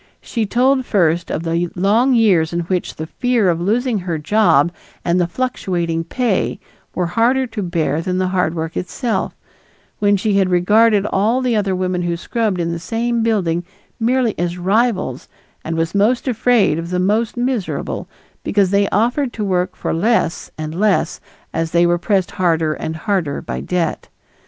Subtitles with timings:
[0.19, 4.71] She told first of the long years in which the fear of losing her job
[5.05, 6.59] and the fluctuating pay
[6.95, 9.35] were harder to bear than the hard work itself,
[9.99, 13.63] when she had regarded all the other women who scrubbed in the same building
[13.99, 15.27] merely as rivals
[15.63, 18.07] and was most afraid of the most miserable,
[18.43, 21.21] because they offered to work for less and less
[21.53, 24.07] as they were pressed harder and harder by debt.